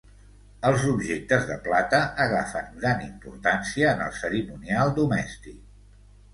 Els 0.69 0.85
objectes 0.91 1.45
de 1.49 1.57
plata 1.67 1.99
agafen 2.25 2.73
gran 2.81 3.05
importància 3.11 3.95
en 3.95 4.05
el 4.09 4.19
cerimonial 4.25 4.99
domèstic. 5.01 5.65